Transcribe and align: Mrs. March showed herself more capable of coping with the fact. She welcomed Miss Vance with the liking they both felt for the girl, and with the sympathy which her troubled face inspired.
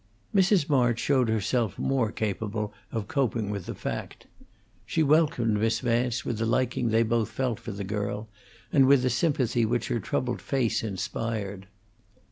Mrs. 0.33 0.67
March 0.67 0.97
showed 0.97 1.29
herself 1.29 1.77
more 1.77 2.11
capable 2.11 2.73
of 2.91 3.07
coping 3.07 3.51
with 3.51 3.67
the 3.67 3.75
fact. 3.75 4.25
She 4.83 5.03
welcomed 5.03 5.57
Miss 5.59 5.79
Vance 5.79 6.25
with 6.25 6.39
the 6.39 6.45
liking 6.47 6.89
they 6.89 7.03
both 7.03 7.29
felt 7.29 7.59
for 7.59 7.71
the 7.71 7.83
girl, 7.83 8.27
and 8.73 8.87
with 8.87 9.03
the 9.03 9.11
sympathy 9.11 9.63
which 9.63 9.89
her 9.89 9.99
troubled 9.99 10.41
face 10.41 10.81
inspired. 10.81 11.67